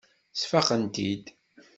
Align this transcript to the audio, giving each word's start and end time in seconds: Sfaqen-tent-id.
Sfaqen-tent-id. 0.39 1.25